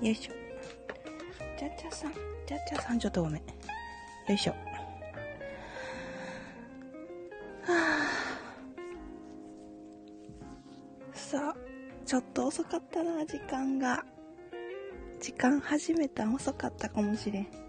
[0.00, 0.32] よいしょ。
[1.58, 2.12] ちゃちゃさん。
[2.46, 3.42] ちゃちゃさん、ちょっとごめん。
[3.42, 3.46] よ
[4.28, 4.54] いしょ。
[11.12, 11.56] さあ、
[12.06, 14.04] ちょっと遅かったな、時間が。
[15.20, 17.67] 時間始めた遅かったかもしれん。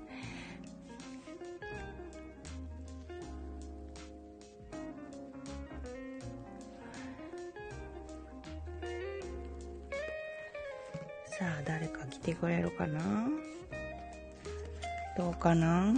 [15.49, 15.95] かな？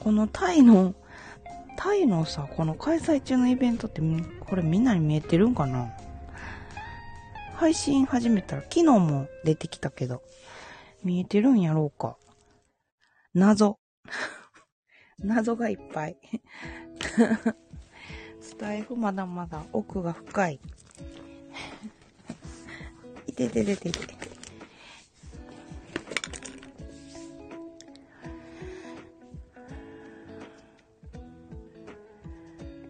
[0.00, 0.94] このタイの、
[1.76, 4.00] タイのさ、この開催中のイベントって、
[4.40, 5.92] これみんなに見えてるんかな？
[7.54, 10.22] 配信始めたら、昨日も出てきたけど、
[11.04, 12.16] 見えてるんやろうか？
[13.34, 13.78] 謎。
[15.18, 16.16] 謎がいっぱい。
[18.56, 20.54] スタイフまだまだ奥が深い。
[23.28, 23.98] いててててて。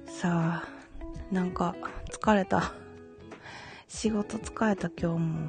[0.06, 0.68] さあ、
[1.32, 1.74] なんか
[2.12, 2.72] 疲れた。
[3.88, 5.48] 仕事疲れた今日も。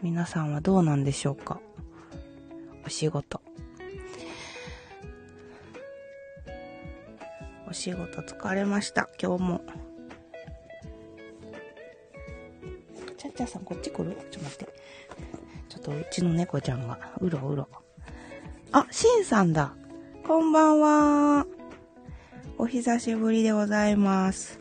[0.00, 1.60] 皆さんはどうなんでしょうか？
[2.86, 3.42] お仕事。
[7.88, 9.62] 仕事疲れました、今日も。
[13.16, 14.14] ちゃっちゃさんこっち来る？
[14.30, 14.68] ちょっと待って。
[15.70, 17.66] ちょっとうちの猫ちゃんがうろうろ。
[18.72, 19.72] あ、しんさんだ。
[20.26, 21.46] こんばんは。
[22.58, 24.57] お久しぶりでございます。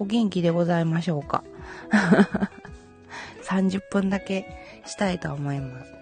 [0.00, 1.44] お元気でございましょうか？
[3.44, 4.46] 30分だけ
[4.86, 5.92] したいと思います。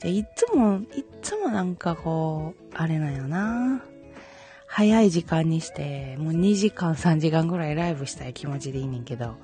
[0.00, 3.82] じゃ、いつも、いつもなんかこう、あれなんよな。
[4.68, 9.36] 早い時間にして、もう2時間3時間ぐらいライブしたい気持ちでいいねんけど、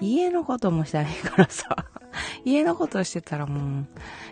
[0.00, 1.86] 家のこともしたいからさ、
[2.44, 3.86] 家のことしてたらもう、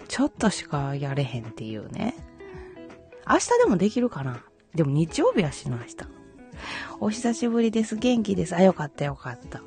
[0.07, 2.15] ちょっとしかやれへんっていうね。
[3.29, 4.45] 明日でもできるかな？
[4.75, 5.97] でも日曜日やしな、明日。
[7.01, 7.97] お久しぶりです。
[7.97, 8.55] 元気です。
[8.55, 9.63] あ、よかったよかった。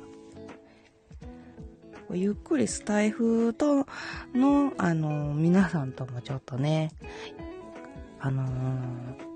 [2.12, 3.86] ゆっくりスタイフと
[4.34, 6.92] の、あの、皆さんともちょっとね、
[8.18, 9.28] あのー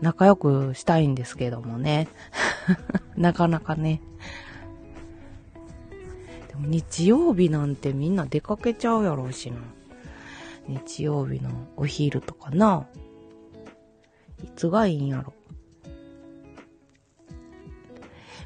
[0.00, 2.08] 仲良くしたいんですけどもね。
[3.16, 4.02] なかなかね。
[6.48, 9.56] でも日曜日なんてみんな出かけちゃうやろうしな。
[10.66, 12.86] 日曜日のお昼とかな。
[14.42, 15.32] いつがいいんやろ。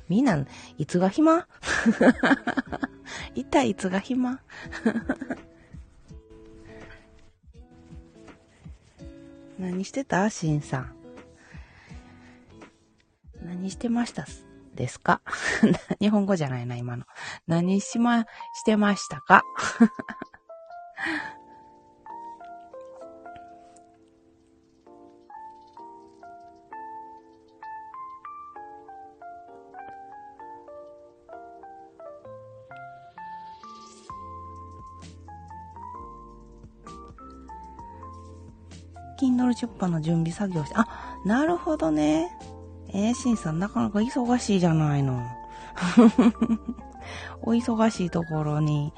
[0.09, 0.45] みんな、
[0.79, 1.47] いつが暇？
[3.35, 4.41] 一体いつが暇？
[9.59, 10.31] 何してた？
[10.31, 10.95] しんさん。
[13.43, 14.27] 何してました？
[14.75, 15.21] ですか？
[16.01, 17.05] 日本語じゃないな、今の。
[17.47, 18.25] 何しま、
[18.55, 19.43] してましたか？
[39.39, 40.89] Kindle 出版の準備作業して、あ、
[41.25, 42.37] なるほどね。
[42.89, 45.23] えー、しんさんなかなか忙しいじゃないの。
[47.43, 48.93] お忙しいところに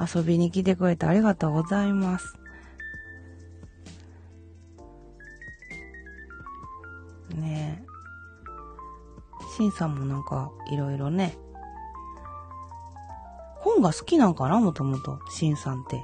[0.00, 2.38] 遊びに来てくれてありがとうございます。
[7.34, 7.86] ねえ。
[9.56, 11.36] しんさんもなんかいろいろね。
[13.60, 16.02] 本が好きなんかなもともと、しんさんって。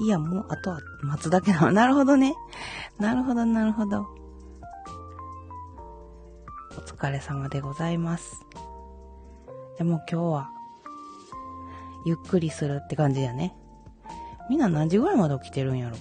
[0.00, 1.70] いや、もう、あとは待つだけだ。
[1.72, 2.34] なるほどね。
[2.98, 4.06] なるほど、なるほど。
[6.78, 8.40] お疲れ様でございます。
[9.78, 10.50] でも今日は、
[12.06, 13.54] ゆっくりするって感じやね。
[14.48, 15.96] みんな何時ぐらいまで起きてるんやろ？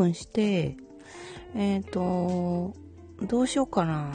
[0.00, 0.76] 分して、
[1.54, 2.74] えっ、と、
[3.22, 4.12] どうしようかな。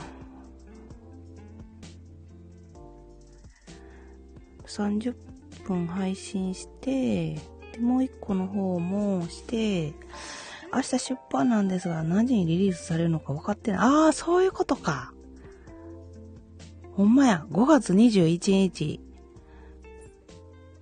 [4.65, 5.15] 30
[5.67, 7.35] 分配信して、
[7.71, 9.93] で、もう一個の方もして、
[10.73, 13.79] 明日出版なんですが、何時にリリースされるのか分かってない。
[13.81, 15.13] ああ、そういうことか。
[16.93, 18.99] ほんまや、5月21日。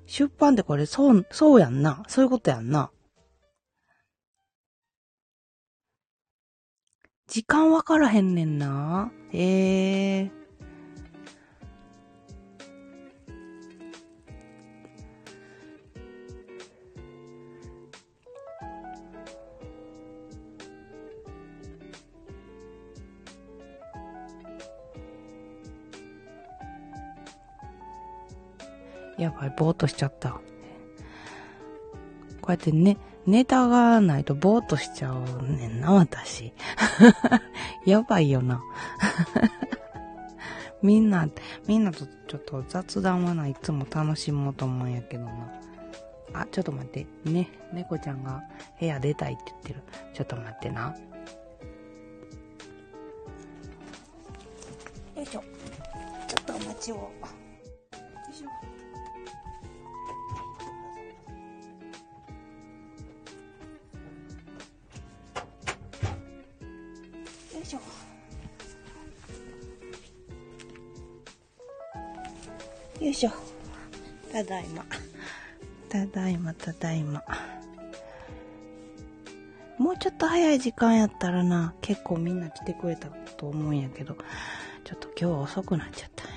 [0.05, 2.03] 出版ってこれ、そう、そうやんな。
[2.07, 2.91] そういうことやんな。
[7.33, 9.11] 時間分からへんねんな。
[9.31, 10.31] ええ。
[29.17, 30.29] やばい、ぼーっとしちゃった。
[30.33, 30.39] こ
[32.49, 36.53] うやってね、ネタがないとぼーっとしちゃうねんな、私。
[37.85, 38.61] やばいよな。
[40.81, 41.29] みんな、
[41.65, 45.53] みんなとちょっと雑談はないつも楽しもうと思うんやけどな。
[46.33, 47.07] あ、ちょっと待って。
[47.23, 48.43] ね、猫ちゃんが
[48.79, 49.81] 部屋出たいって言ってる。
[50.13, 50.95] ちょっと待ってな。
[55.15, 55.43] よいしょ。
[56.27, 57.11] ちょっとお待ちを。
[67.63, 67.79] いしょ。
[73.03, 73.31] よいしょ。
[74.31, 74.85] ただいま。
[75.89, 77.23] ただいま、ただいま。
[79.77, 84.15] もうちょっと早い時間やったらな、結構みんな来てくれたと思うんやけど、
[84.83, 86.31] ちょっと今日は遅くなっちゃったよ。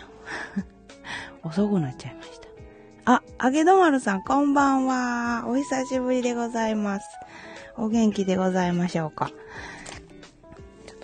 [1.43, 3.13] 遅くなっちゃいました。
[3.13, 5.45] あ、あげどまるさん、こんばんは。
[5.47, 7.07] お久しぶりでございます。
[7.77, 9.31] お元気でございましょうか。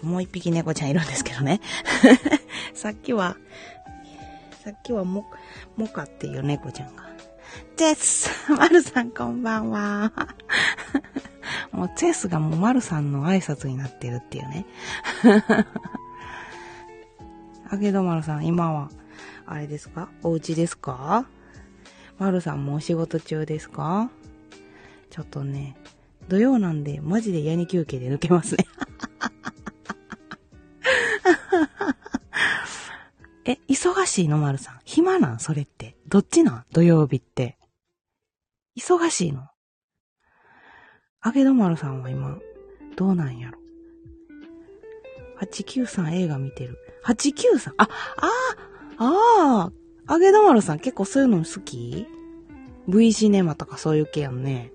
[0.02, 1.60] もう一匹猫ちゃんいるんですけどね。
[2.75, 3.37] さっきは、
[4.64, 5.25] さっきはも、
[5.76, 7.02] モカっていう猫ちゃんが。
[7.76, 10.12] テス まるさんこんばんは。
[11.72, 14.66] もうテスがもうまるさんの挨拶になってるっていうね。
[17.70, 18.90] あげどまるさん、今は、
[19.46, 20.08] あれですか？
[20.22, 21.26] お家ですか？
[22.19, 24.10] まるさんもお仕事中ですか？
[25.10, 25.76] ちょっとね、
[26.28, 28.66] 土曜なんで、マジでヤニ休憩で抜けますね。
[33.44, 34.81] え、忙しいのまるさん。
[34.84, 35.40] 暇なん？
[35.40, 35.96] それって。
[36.08, 36.64] どっちなん？
[36.72, 37.58] 土曜日って。
[38.76, 39.49] 忙しいの？
[41.20, 42.38] あげどまるさんは今、
[42.96, 43.58] どうなんやろ
[45.40, 46.79] ?893 映画見てる。
[47.05, 47.74] 893?
[47.76, 47.88] あ、あ
[48.98, 49.72] あ、ああ、
[50.15, 52.06] あげどまるさん結構そういうの好き
[52.88, 54.72] ?V シネマとかそういう系やんね。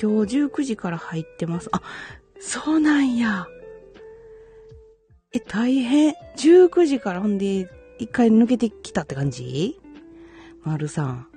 [0.00, 1.68] 今日19時から入ってます。
[1.72, 1.80] あ、
[2.40, 3.46] そうなんや。
[5.32, 6.14] え、大変。
[6.36, 7.68] 19時からほんで、
[7.98, 9.80] 一回抜けてきたって感じ？
[10.62, 11.28] 丸さん。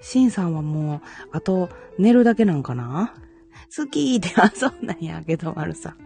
[0.00, 1.00] シンさんはもう、
[1.32, 3.14] あと、寝るだけなんかな？
[3.76, 5.96] 好きって、あ、そうなんやけど、丸さん。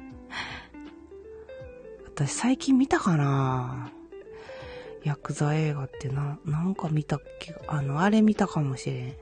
[2.06, 3.90] 私最近見たかな？
[5.02, 9.14] ヤクザ映画ってな、なんか見たっけあの、あれ見たかもしれん。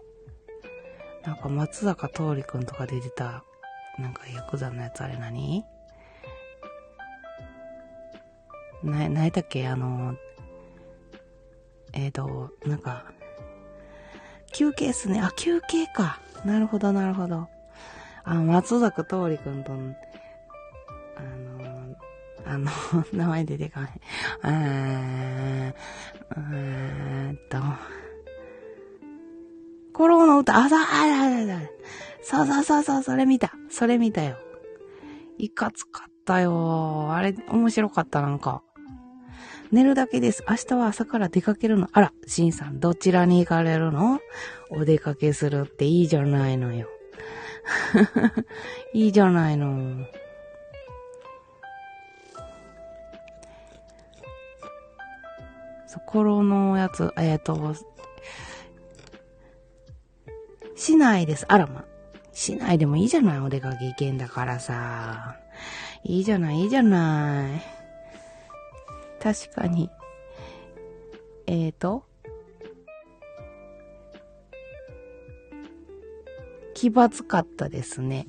[1.25, 3.45] なんか松坂桃李くんとか出てた、
[3.99, 5.65] なんかヤクザのやつあれ何？
[8.85, 9.67] な、何やったっけ？
[9.67, 10.17] あの、
[11.93, 13.05] えっ、ー、と、なんか、
[14.53, 15.21] 休憩っすね。
[15.21, 16.21] あ、休憩か。
[16.45, 17.49] なるほど、なるほど。
[18.25, 19.95] あ、松坂桃李くんと、あの、
[22.47, 22.71] あの、
[23.13, 24.01] 名前出てかない。
[24.45, 27.59] えー、えーっと、
[29.93, 30.87] コロの歌、あ、そう、あ、あ、あ、
[32.23, 33.53] そうそうそうそう、それ見た。
[33.71, 34.37] それ見たよ。
[35.39, 37.13] いかつかったよ。
[37.13, 38.63] あれ、面白かった、なんか。
[39.73, 40.45] 寝るだけです。
[40.49, 41.89] 明日は朝から出かけるの。
[41.93, 44.21] あら、しんさん、どちらに行かれるの？
[44.71, 46.89] お出かけするっていいじゃないのよ。
[48.93, 50.07] いいじゃないの。
[55.87, 57.75] そころのやつ、えっ、ー、と、
[60.75, 61.47] 市内です。
[61.49, 61.85] あらま。
[62.33, 63.39] 市内でもいいじゃない。
[63.41, 65.37] お出かけ行けんだからさ。
[66.03, 67.74] いいじゃない、いいじゃない。
[69.25, 69.89] 確かに。
[71.47, 72.05] えーと。
[76.75, 78.27] 奇抜かったですね。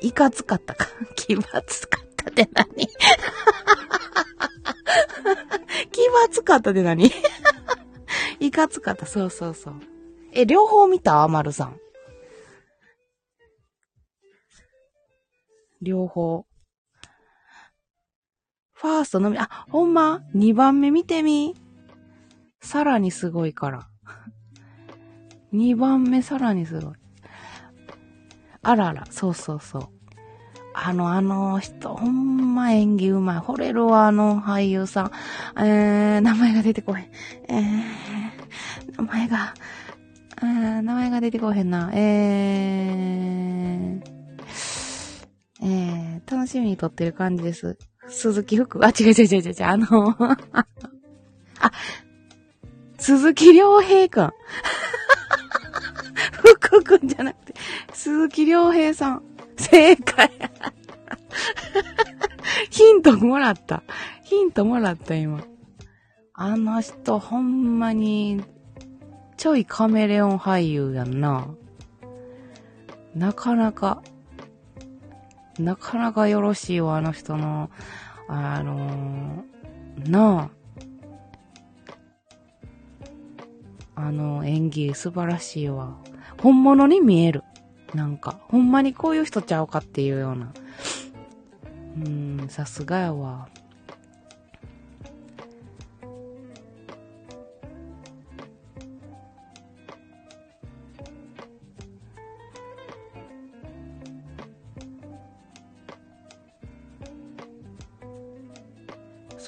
[0.00, 0.86] いかつかったか。
[1.14, 1.62] 奇抜かっ
[2.16, 2.86] たって何？
[5.92, 6.00] 奇
[6.32, 7.10] 抜かったって何？
[8.40, 9.04] いかつかった。
[9.04, 9.74] そうそうそう。
[10.32, 11.28] え、両方見た？
[11.28, 11.78] まるさん。
[15.82, 16.46] 両方。
[18.82, 21.54] ファーストのみ、あ、ほんま ?2 番目見てみ
[22.60, 23.86] さらにすごいから。
[25.54, 26.94] 2番目さらにすごい。
[28.60, 29.88] あらあら、そうそうそう。
[30.74, 33.38] あの、あの人、ほんま演技うまい。
[33.38, 35.12] 惚れるわ、あの俳優さん。
[35.64, 37.04] えー、名前が出てこへん。
[37.04, 39.54] えー、名前が、
[40.38, 41.92] えー、名前が出てこへんな。
[41.94, 44.02] えー、
[45.62, 47.78] えー、楽しみに撮ってる感じです。
[48.12, 50.14] 鈴木福、あ、違う違う違う違う、あの
[51.58, 51.72] あ、
[52.98, 54.30] 鈴木良平くん。
[56.30, 57.54] 福くんじゃなくて、
[57.92, 59.22] 鈴木良平さん。
[59.56, 60.30] 正解。
[62.70, 63.82] ヒントもらった。
[64.24, 65.42] ヒントもらった、今。
[66.34, 68.42] あの人、ほんまに、
[69.36, 71.48] ちょいカメレオン俳優やんな。
[73.14, 74.02] なかなか、
[75.58, 77.70] なかなかよろしいわ、あの人の、
[78.28, 80.50] あのー、なあ。
[83.94, 85.96] あの、演技素晴らしいわ。
[86.40, 87.42] 本物に見える。
[87.94, 90.52] なんか、ほんまにこういう人ちゃうかっていうような。
[92.04, 93.48] うん、さすがやわ。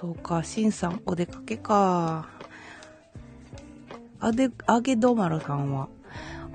[0.04, 2.28] そうか、しんさん、お出かけか。
[4.20, 5.88] あで、あげどまるさんは、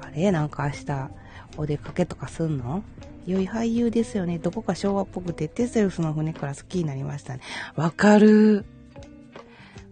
[0.03, 0.31] あれ？
[0.31, 1.09] なんか明日、
[1.57, 2.83] お出かけとかすんの？
[3.25, 4.37] 良い俳優ですよね。
[4.37, 7.41] どこか昭和っぽくて、テセウスの船から好きになりましたね。
[7.75, 8.65] わかる。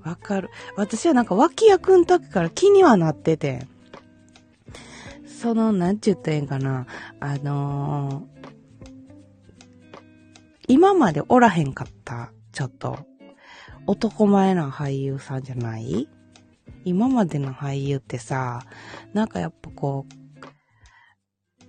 [0.04, 0.52] わかる。
[0.76, 3.66] 私はなんか脇役の時から気にはなってて。
[5.26, 6.86] その、なんちゅったらええんかな。
[7.20, 8.26] あのー、
[10.68, 12.32] 今までおらへんかった。
[12.52, 13.00] ちょっと。
[13.88, 16.10] 男前な俳優さんじゃない？
[16.84, 18.62] 今までの俳優ってさ、
[19.14, 20.06] なんかやっぱこ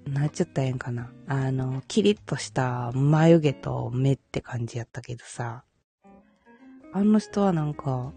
[0.07, 1.13] う、なっちゃったらええんかな？
[1.29, 5.65] あの、キリッとした眉毛と目って感じやったけどさ、
[6.93, 8.13] あの人はなんか、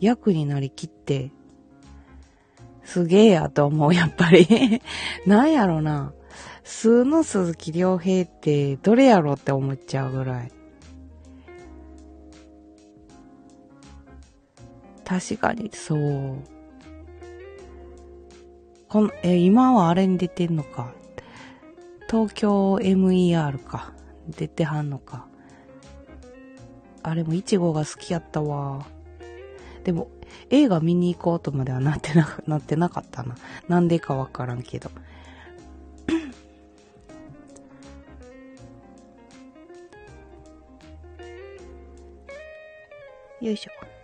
[0.00, 1.32] 役になりきって、
[2.82, 4.46] すげえやと思う、やっぱり。
[5.26, 6.14] なんやろな。
[6.62, 10.52] 数の鈴木良平ってどれやろって思っちゃうぐらい。
[15.06, 16.38] 確かに、そう。
[18.88, 20.92] この、え、今はあれに出てんのか。
[22.10, 23.92] 東京 MER か。
[24.28, 25.28] 出てはんのか。
[27.04, 28.84] あれもイチゴが好きやったわ。
[29.84, 30.08] でも、
[30.50, 33.36] 映画見に行こうとまではなってな、 なってなかったな。
[33.68, 34.90] なんでかわからんけど。
[43.40, 43.95] よいしょ。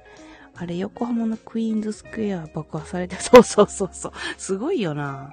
[0.54, 4.12] あれ、横浜のクイーンズスクエア爆破されて、 そうそうそうそう。
[4.38, 5.32] すごいよな。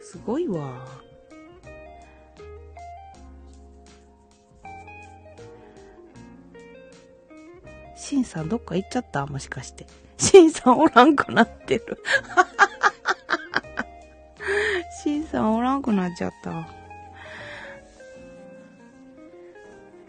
[0.00, 0.86] すごいわ。
[7.96, 9.26] シンさんどっか行っちゃった？
[9.26, 9.86] もしかして。
[10.18, 11.98] シンさんおらんくなってる。
[15.02, 16.68] シンさんおらんくなっちゃった。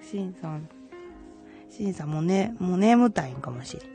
[0.02, 0.68] シンさん。
[1.76, 3.94] シンさんもね、もう眠たいんかもしれん。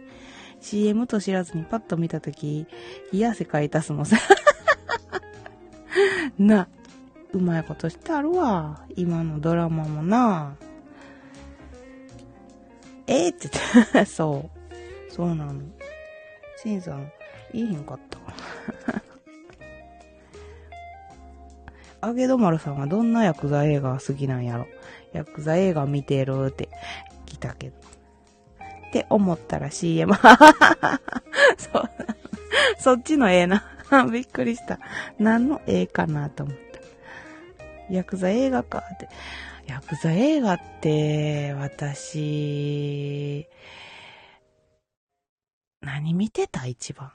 [0.60, 2.66] CM と知らずにパッと見たとき、
[3.12, 4.16] 冷や汗かいたすのさ。
[6.36, 6.68] な、
[7.32, 8.84] うまいことしてあるわ。
[8.96, 10.56] 今のドラマもな。
[13.06, 14.50] えー、って言って、 そ
[15.08, 15.12] う。
[15.12, 15.62] そうなの。
[16.56, 17.12] シンさん、
[17.52, 18.18] いいへんかった。
[22.00, 24.66] あげどまるさんはどんなヤクザ映画が好きなんやろ
[25.12, 26.68] ヤクザ映画見てるって
[27.28, 27.76] 来たけど。
[28.88, 30.14] って思ったら CM。
[31.58, 31.90] そう。
[32.78, 33.64] そっちのええな。
[34.10, 34.78] びっくりした。
[35.18, 37.92] 何のええかなと思った。
[37.92, 39.08] ヤクザ映画かって。
[39.66, 43.46] ヤクザ映画って、私、
[45.82, 46.66] 何見てた？
[46.66, 47.12] 一番。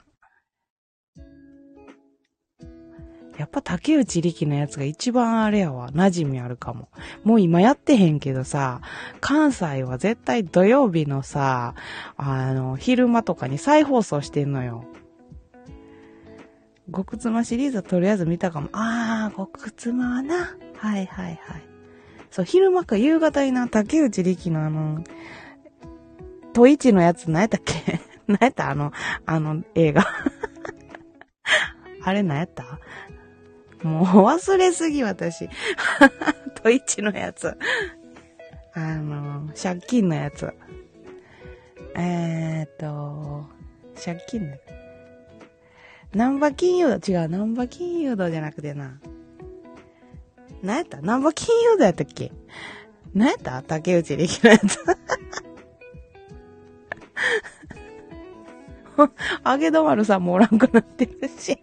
[3.36, 5.88] やっぱ竹内力のやつが一番あれやわ。
[5.90, 6.88] 馴染みあるかも。
[7.24, 8.80] もう今やってへんけどさ、
[9.20, 11.74] 関西は絶対土曜日のさ、
[12.16, 14.84] あの、昼間とかに再放送してんのよ。
[16.94, 18.68] 極妻シリーズはとりあえず見たかも。
[18.72, 20.56] あー、極妻はな。
[20.76, 21.40] はいはいはい。
[22.30, 25.02] そう、昼間か夕方にな、竹内力のあの、
[26.52, 28.00] トイチのやつ何やったっけ？
[28.28, 28.70] 何やった？
[28.70, 28.92] あの、
[29.26, 30.04] あの映画
[32.04, 32.78] あれ何やった？
[33.84, 35.48] もう忘れすぎ、私。
[36.62, 37.56] トイチのやつ。
[38.72, 40.52] あの、借金のやつ。
[41.96, 43.46] えー、っと、
[44.02, 44.56] 借金の
[46.12, 48.98] 南波金融道、違う、南波金融道じゃなくてな。
[50.62, 50.96] 何やった？
[51.02, 52.32] 南波金融道やったっけ？
[53.14, 53.62] 何やった？
[53.62, 54.78] 竹内力のやつ。
[59.44, 61.58] 揚げ止まるさんもおらんくなってるし。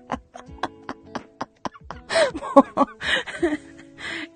[2.33, 2.87] もう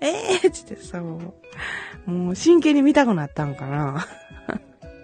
[0.00, 1.34] ええー、つってさ、も
[2.30, 4.06] う、真剣に見たくなったんかな。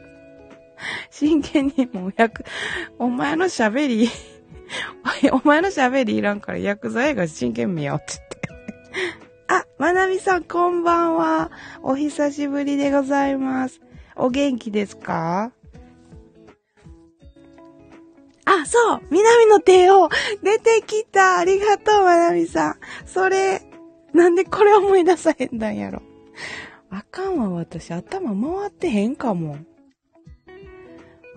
[1.10, 2.44] 真剣にもう役、
[2.98, 4.08] お前の喋り、
[5.32, 9.22] お前の喋りいらんから薬剤映画真剣見ようって言って。
[9.48, 11.50] あ、まなみさんこんばんは。
[11.82, 13.80] お久しぶりでございます。
[14.16, 15.52] お元気ですか？
[18.60, 20.08] あ、そう南の帝王
[20.42, 22.76] 出てきたありがとう、まなみさん。
[23.06, 23.62] それ、
[24.12, 26.02] なんでこれ思い出さへんだんやろ。
[26.90, 27.92] あかんわ、私。
[27.92, 29.56] 頭回ってへんかも。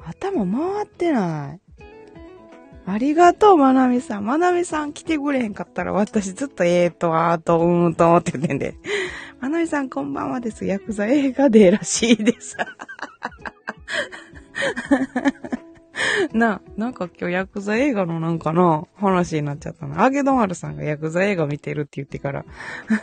[0.05, 1.62] 頭回ってない。
[2.88, 4.25] ありがとう、まなみさん。
[4.25, 8.75] まなみさん来てくれへんかったら、私ずっとええと、あーと、うーんと、って言ってんで。
[9.39, 10.65] まなみさん、こんばんはです。
[10.65, 12.57] ヤクザ映画でらしいです。
[16.34, 20.03] な、なんか今日ヤクザ映画のなんかな、話になっちゃったな。
[20.03, 22.46] アゲドマルさんがヤクザ映画見てるって言ってから。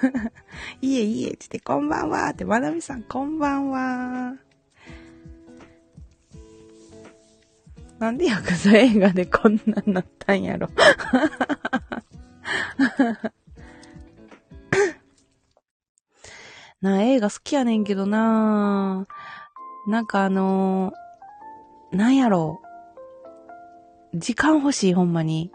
[0.81, 4.35] いえいえ、つって、こんばんはって、まなみさんこんばんは。
[7.99, 10.69] なんでヤクザ映画でこんなんなったんやろ。
[16.81, 19.07] な、映画好きやねんけどな
[19.87, 22.72] なんかあのー、なんやろう。
[24.15, 25.51] 時間欲しい、ほんまに。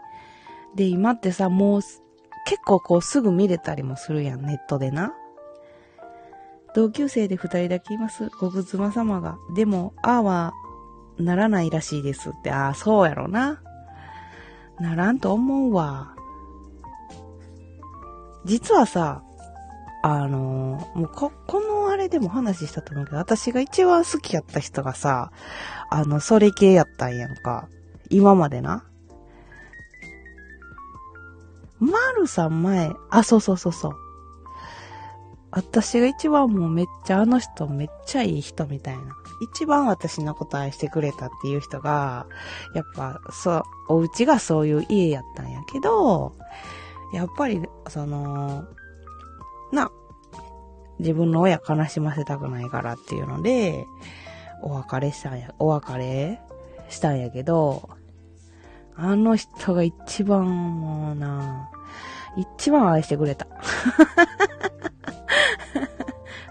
[0.74, 1.80] で、今ってさ、もう、
[2.46, 5.12] 結構こうすぐ見れたりもするやん、ネットでな。
[6.74, 8.30] 同級生で二人だけいます。
[8.40, 9.38] 極妻様が。
[9.54, 10.52] でも、ああは、
[11.18, 12.50] ならないらしいですって。
[12.50, 13.60] ああ、そうやろな。
[14.78, 16.14] ならんと思うわ。
[18.44, 19.22] 実はさ、
[20.02, 25.32] あのー、もうこ、このあれでも話したと思うけど、私が一番好きやった人がさ、
[25.90, 27.68] あの、それ系やったんやんか。
[28.10, 28.84] 今までな。
[31.80, 33.92] まるさん前、あ、そうそうそうそう。
[35.50, 39.02] 私が一番もうめっちゃあの人めっちゃいい人みたいな。
[39.40, 42.26] 一番私のこと愛してくれたっていう人が、
[42.74, 46.34] やっぱ、そう、お家がそういう家やったんやけど、
[47.12, 48.64] やっぱり、その、
[49.72, 49.90] な、
[50.98, 53.86] 自分の親悲しませたくないからっていうので、
[54.62, 56.40] お別れしたんや、お別れ
[56.88, 57.88] したんやけど、
[59.00, 61.70] あの人が一番もうな、
[62.36, 63.46] 一番愛してくれた。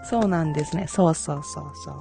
[0.02, 0.86] そうなんですね。
[0.88, 1.96] そうそうそうそう。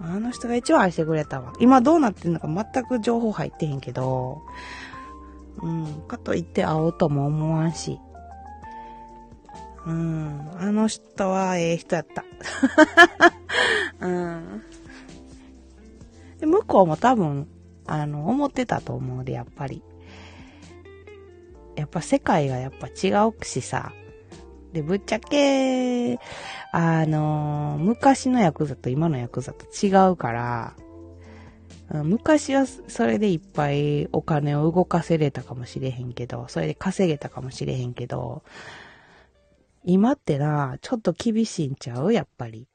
[0.00, 1.52] あの人が一番愛してくれたわ。
[1.60, 4.42] 今どうなってんのか全く情報入ってへんけど、
[5.62, 8.00] うん、かといって会おうとも思わんし。
[9.86, 12.24] うん、あの人はええ人やった。
[14.04, 14.62] うん。
[16.40, 17.46] で、向こうも多分、
[17.86, 19.82] あの、思ってたと思うで、やっぱり。
[21.76, 23.92] やっぱ世界がやっぱ違うくしさ。
[24.72, 26.18] で、ぶっちゃけ、
[26.72, 30.74] あの、昔のヤクザと今のヤクザと違うから、
[32.02, 38.42] 昔はそれでいっぱいお金を動かせれたかもしれへんけど、それで稼げたかもしれへんけど、
[39.84, 42.12] 今ってな、ちょっと厳しいんちゃう？
[42.12, 42.66] やっぱり。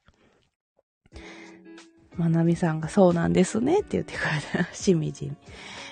[2.18, 4.20] まなみさんがそうなんですねって言ってく
[4.56, 4.74] れた。
[4.74, 5.32] しみじ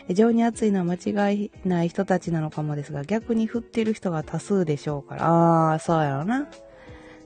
[0.08, 0.16] み。
[0.16, 5.26] 情に熱いのは間違いない人たちなのかもですが、逆に振ってる人が多数でしょうから。
[5.26, 6.48] ああ、そうやろな。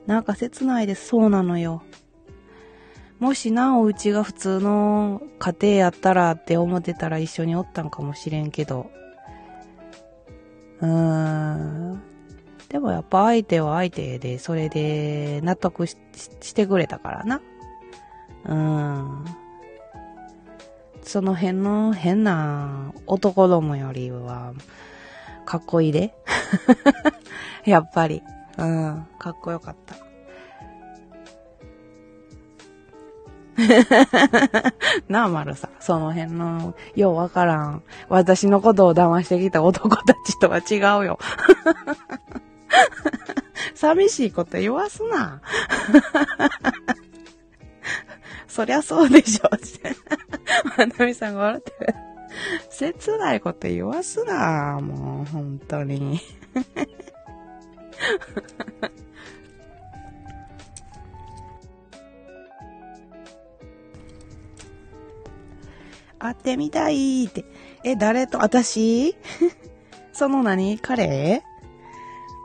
[0.05, 1.07] なんか切ないです。
[1.07, 1.81] そうなのよ。
[3.19, 8.91] もしな、お家が普通の家庭やったらって思ってたら一緒におったんかもしれんけど。
[10.81, 12.01] うーん。
[12.67, 15.97] でもやっぱ相手は相手で、それで納得し
[16.53, 17.41] てくれたからな。
[18.45, 19.25] うん。
[21.03, 24.53] その辺の変な男どもよりは、
[25.45, 26.13] かっこいいで。
[27.65, 28.23] やっぱり。
[28.57, 29.07] うん。
[29.19, 29.95] かっこよかった。
[35.07, 35.71] なあ、まるさん。
[35.79, 37.83] その辺の、ようわからん。
[38.09, 41.19] 私のことを騙してきた男たちとは違うよ。
[43.75, 45.41] 寂しいこと言わすな。
[48.53, 49.49] そりゃそうでしょ。
[50.77, 51.95] まなみさんが笑ってる。
[52.69, 56.19] 切ないこと言わすな、もう、本当に。
[66.19, 67.45] 会ってみたいって。
[67.83, 69.15] え、誰と、私？
[70.13, 70.77] その何？
[70.77, 71.41] 彼？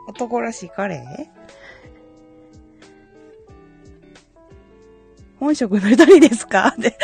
[0.07, 1.29] 男らしい彼？
[5.39, 6.73] 本職の一人ですか？
[6.77, 6.97] って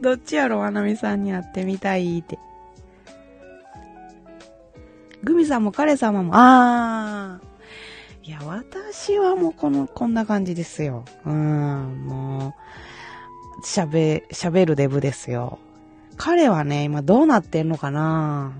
[0.00, 2.38] どっちやろわなみさんに会ってみたいって。
[5.22, 8.28] グミさんも彼様も、あー。
[8.28, 11.04] いや、私はもうこの、こんな感じですよ。
[11.24, 12.54] うん、も
[13.58, 15.58] う、喋、喋るデブですよ。
[16.16, 18.52] 彼はね、今どうなってんのかな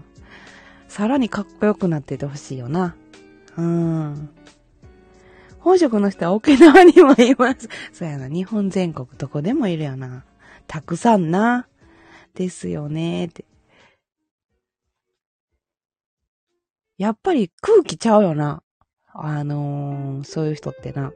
[0.89, 2.95] さらにかっこよくなっててほしいよな。
[3.57, 4.31] うん。
[5.65, 7.71] 本職の人は沖縄にもいます。
[7.91, 10.23] そうやな、日本全国どこでもいるよな。
[10.67, 11.67] たくさんな。
[12.35, 13.47] ですよねって。
[16.99, 18.63] やっぱり空気ちゃうよな。
[19.15, 21.13] あのー、そういう人ってな。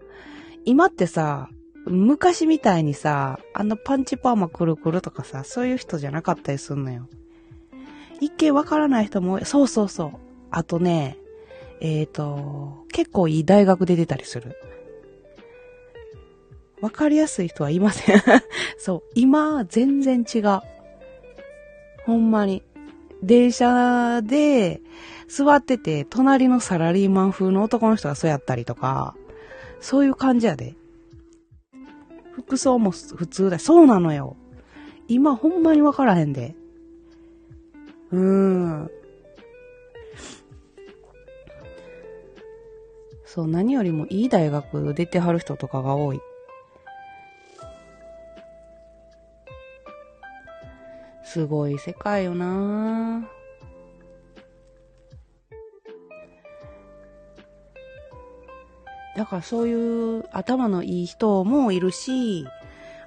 [0.64, 1.50] 今ってさ、
[1.84, 7.06] 昔みたいにさ、あのパンチパーマくるくるとかさ、そういう人じゃなかったりすんのよ。
[8.20, 10.12] 一見わからない人も、そうそうそう。
[10.50, 11.18] あとね、
[11.80, 14.56] えっ、ー、と、結構いい大学で出たりする。
[16.80, 18.22] わかりやすい人はいません
[18.78, 20.60] そう、今、全然違う。
[22.04, 22.62] ほんまに。
[23.22, 24.80] 電車で
[25.26, 29.16] 座ってて、隣のサラリーマン風の男の人がそうやったりとか、
[29.80, 30.74] そういう感じやで。
[32.32, 33.58] 服装も普通だ。
[33.58, 34.36] そうなのよ。
[35.08, 36.54] 今ほんまにわからへんで。
[38.12, 38.90] うーん。
[43.28, 46.20] そう、何よりもいい大学出てはる人とかが多い。
[51.24, 53.28] すごい世界よな
[59.14, 62.46] だからそういう頭のいい人もいるし、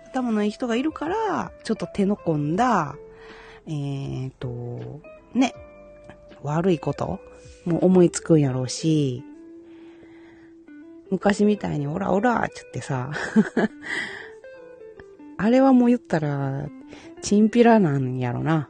[0.06, 2.96] 頭のいい人がいるから、ちょっと手の込んだ、
[3.66, 5.02] えーと、
[5.34, 5.56] ね、
[6.44, 7.20] 悪いこと
[7.66, 9.24] も思いつくんやろうし、
[11.12, 13.12] 昔みたいにオラオラって言ってさ、
[15.38, 16.70] あれはもう言ったら、
[17.22, 18.70] チンピラなんやろな。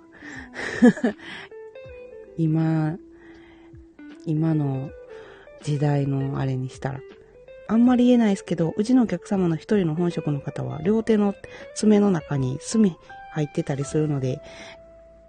[2.37, 2.97] 今、
[4.25, 4.89] 今の
[5.61, 6.99] 時代のあれにしたら。
[7.67, 11.35] あんまり言えないですけど、うちのお客様の一人の本職の方は、両手の
[11.75, 12.97] 爪の中に墨
[13.33, 14.41] 入ってたりするので、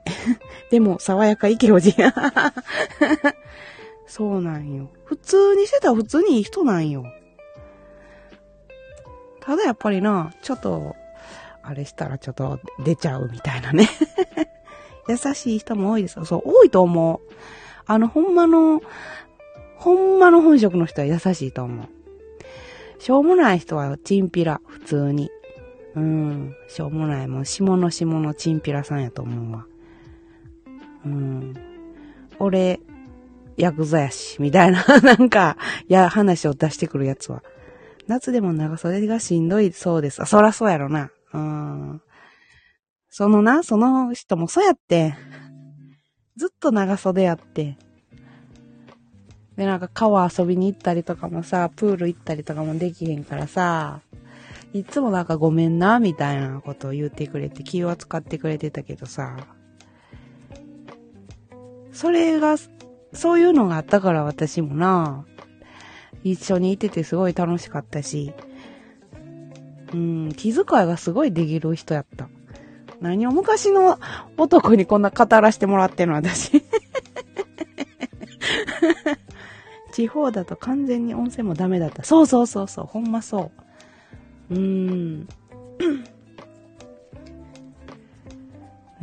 [0.70, 1.94] でも、爽やかイケオジ。
[4.12, 4.90] そうなんよ。
[5.06, 7.06] 普通にしてたら普通にいい人なんよ。
[9.40, 10.94] ただやっぱりな、ちょっと、
[11.62, 13.88] あれしたらちょっと出ちゃうみたいなね。
[15.08, 16.26] 優しい人も多いですよ。
[16.26, 17.32] そう、多いと思う。
[17.86, 18.82] あの、ほんまの、
[19.76, 21.88] ほんまの本職の人は優しいと思う。
[22.98, 25.30] しょうもない人はチンピラ、普通に。
[25.94, 27.28] うん、しょうもない。
[27.28, 29.64] もう、下の下のチンピラさんやと思うわ。
[31.06, 31.54] うん。
[32.38, 32.78] 俺、
[33.56, 35.56] ヤクザやし、みたいな、 なんか、
[35.88, 37.42] や、話を出してくるやつは。
[38.06, 40.22] 夏でも長袖がしんどいそうです。
[40.22, 41.10] あ、そらそうやろな。
[41.32, 42.02] うん。
[43.08, 45.14] そのな、その人もそうやって。
[46.36, 47.76] ずっと長袖やって。
[49.56, 54.00] で、なんか川遊びに行ったりとかもさ、プール行ったりとかもできへんからさ、
[54.72, 59.36] いつもなんかごめんな、みたいなことを言ってくれて、気を使ってくれてたけどさ、
[61.92, 62.56] それが
[63.12, 65.24] そういうのがあったから私もな、
[66.24, 68.32] 一緒にいててすごい楽しかったし、
[69.92, 72.28] うん、気遣いがすごいできる人やった。
[73.00, 73.98] 何を昔の
[74.36, 76.62] 男にこんな語らせてもらってんの私。
[79.92, 82.04] 地方だと完全に温泉もダメだった。
[82.04, 83.50] そうそうそうそう、ほんまそ
[84.50, 84.54] う。
[84.54, 85.28] うーん。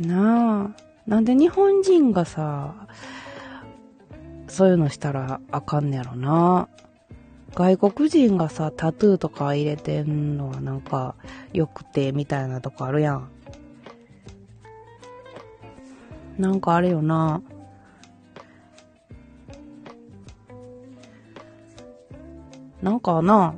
[0.00, 0.90] なあ。
[1.06, 2.74] なんで日本人がさ、
[4.50, 6.68] そういうのしたらあかんねやろな。
[7.54, 11.14] 外国人がさ、タトゥーとか入れてんのはなんか
[11.52, 13.28] 良くてみたいなとこあるやん。
[16.38, 17.42] なんかあれよな。
[22.82, 23.54] なんかな、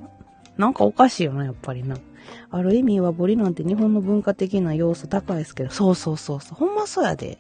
[0.57, 1.96] なんかおかしいよな、やっぱりな。
[2.50, 7.38] ある意味はボリなんて日本の文化的な要素高いですけど、そうそうそうそう、ほんまそうやで。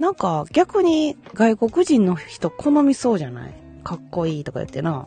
[0.00, 3.54] なんか逆に外国人の人好みそうじゃない？
[3.84, 5.06] かっこいいとか言ってな。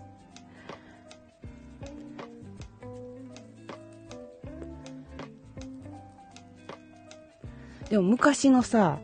[7.89, 8.99] でも昔のさ、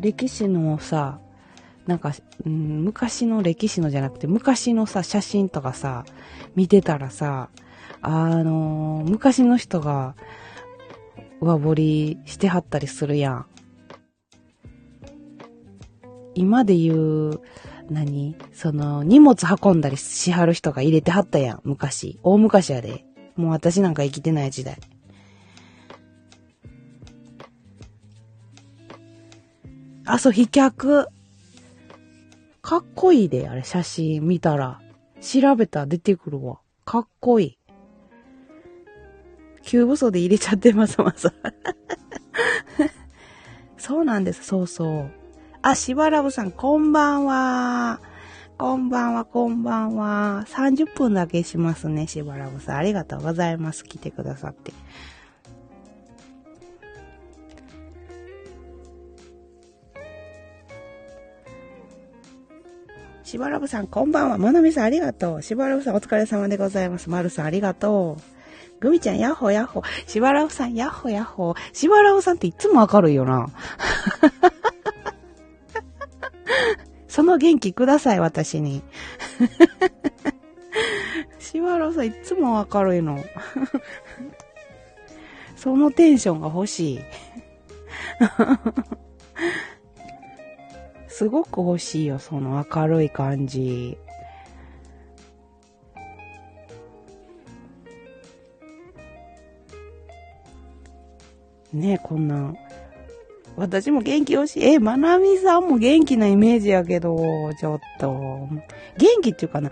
[0.00, 1.18] 歴史のさ、
[1.86, 2.12] なんか、
[2.46, 6.04] うん、昔の歴史のじゃなくて、昔のさ、写真とかさ、
[6.54, 7.50] 見てたらさ、
[8.00, 10.14] あのー、昔の人が
[11.40, 13.46] 上彫りしてはったりするやん。
[16.34, 17.40] 今で言う、
[17.90, 18.36] 何？
[18.52, 22.18] その、荷物運んだりしはる人が入れてはったやん、昔。
[22.22, 23.04] 大昔やで。
[23.36, 24.78] もう私なんか生きてない時代。
[30.06, 31.06] あ、そう、飛脚。
[32.62, 34.80] かっこいいで、あれ、写真見たら。
[35.20, 36.60] 調べたら出てくるわ。
[36.84, 37.58] かっこいい。
[39.62, 41.32] 急武装で入れちゃってます、まず。
[43.78, 45.23] そうなんです、そうそう。
[45.66, 47.98] あ、しばらぶさん、こんばんは。
[48.58, 50.44] こんばんは、こんばんは。
[50.48, 52.76] 30分だけしますね、しばらぶさん。
[52.76, 53.82] ありがとうございます。
[53.82, 54.74] 来てくださって。
[63.22, 64.36] しばらぶさん、こんばんは。
[64.36, 65.42] まなみさん、ありがとう。
[65.42, 67.08] しばらぶさん、お疲れ様でございます。
[67.08, 68.80] まるさん、ありがとう。
[68.80, 69.82] グミちゃん、やっほやっほ。
[70.06, 71.54] しばらぶさん、やっほやっほ。
[71.72, 73.48] しばらぶさんっていつも明るいよな。
[77.14, 78.82] その元気ください、私に。
[81.38, 83.22] しばらさんいつも明るいの。
[85.54, 87.00] そのテンションが欲しい。
[91.06, 93.96] すごく欲しいよ、その明るい感じ。
[101.72, 102.52] ねこんな
[103.56, 104.60] 私も元気よし。
[104.64, 107.16] え、まなみさんも元気なイメージやけど、
[107.58, 108.48] ちょっと。
[108.98, 109.70] 元気っていうかな、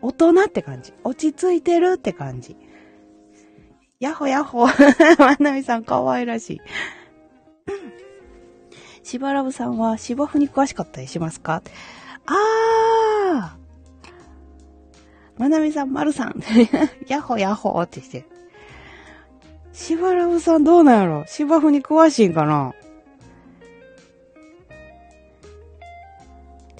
[0.00, 0.92] 大人って感じ。
[1.04, 2.56] 落ち着いてるって感じ。
[4.00, 4.66] やほやほ。
[5.18, 6.60] まなみさん可愛らしい。
[9.02, 11.62] しばらぶさんは芝生に詳しかったりしますか？
[12.26, 13.58] あー。
[15.38, 16.42] まなみさん、まるさん。
[17.08, 18.24] やほやほってして。
[19.72, 21.24] しばらぶさんどうなんやろ？
[21.26, 22.74] 芝生に詳しいんかな？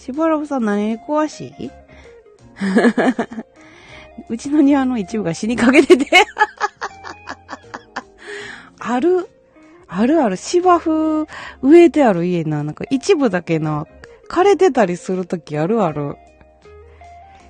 [0.08, 1.70] しばらくさん何に詳しい？
[4.30, 6.06] うちの庭の一部が死にかけてて
[8.80, 9.28] ある、
[9.86, 11.26] あるある、芝生
[11.60, 13.86] 植えてある家な、なんか一部だけな、
[14.30, 16.16] 枯れてたりするときあるある。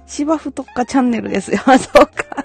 [0.07, 1.61] 芝生特化チャンネルですよ。
[1.65, 2.45] あ そうか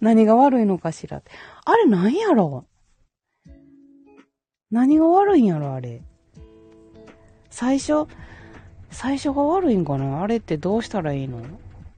[0.00, 1.22] 何が悪いのかしら。
[1.64, 2.66] あれ何やろ？
[4.70, 6.00] 何が悪いんやろ、あれ。
[7.54, 8.08] 最初、
[8.90, 10.24] 最初が悪いんかな？
[10.24, 11.40] あれってどうしたらいいの？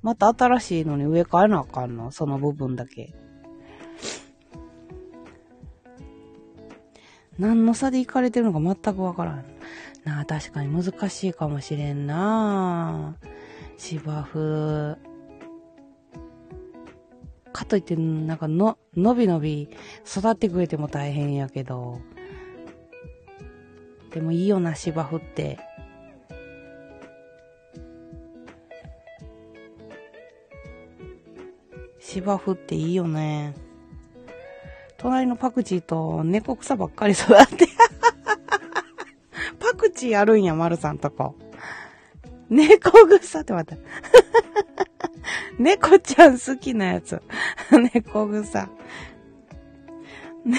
[0.02, 2.10] また新しいのに植え替えなあかんの？
[2.10, 3.14] その部分だけ。
[7.38, 9.44] 何の差で行かれてるのか全くわからん。
[10.04, 13.26] なあ、確かに難しいかもしれんなあ
[13.78, 14.98] 芝生。
[17.54, 19.70] かといって、なんかの、のびのび
[20.06, 21.98] 育ってくれても大変やけど。
[24.16, 25.58] でもいいよな、芝生って。
[32.00, 33.52] 芝生っていいよね。
[34.96, 37.68] 隣のパクチーと猫草ばっかり育って
[39.60, 41.34] パクチーあるんや、丸さんとこ。
[42.48, 43.82] 猫草って待って。
[45.62, 47.20] 猫ちゃん好きなやつ。
[47.92, 48.70] 猫草。
[50.46, 50.58] ね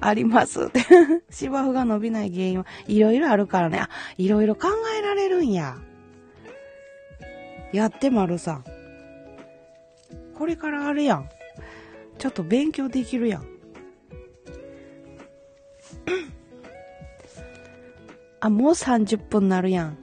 [0.00, 0.70] あります。
[1.30, 3.78] 芝生が伸びない原因はいろいろあるからね。
[3.78, 5.76] あ、いろいろ考えられるんや。
[7.72, 8.64] やってまるさん。
[10.34, 11.28] これからあるやん。
[12.18, 13.46] ちょっと勉強できるやん。
[18.40, 19.98] あ、もう30分なるやん。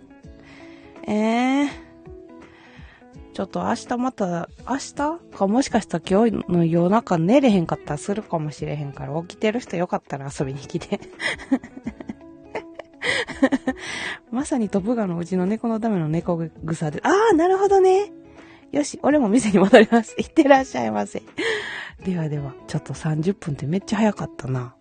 [1.08, 1.87] ええー。
[3.38, 4.96] ちょっと明日また、明日
[5.38, 11.00] かもしかしたら今日の夜中寝れへんかったらするかもしれへんから、起きてる人よかったら遊びに来て。
[14.32, 18.12] まさにトップガのうちの猫のための猫草で、ああ、なるほどね。
[18.72, 20.16] よし、俺も店に戻ります。
[20.20, 21.22] いってらっしゃいませ。
[22.04, 24.74] ではでは、ちょっと30分ってめっちゃ早かったな。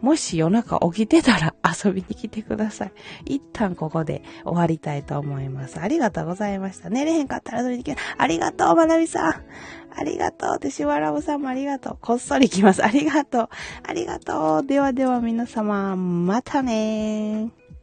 [0.00, 2.92] もし夜中起きてたら遊びに来てください。
[3.24, 5.80] 一旦ここで終わりたいと思います。
[5.80, 6.90] ありがとうございました。
[6.90, 9.44] 寝れへんかったら遊びに来て、ありがとう、まなみさん。
[9.98, 10.58] ありがとう。
[10.58, 11.98] で、しわらぶさんもありがとう。
[12.00, 12.84] こっそり来ます。
[12.84, 13.48] ありがとう。
[13.82, 14.66] ありがとう。
[14.66, 17.75] ではでは皆様、またねー。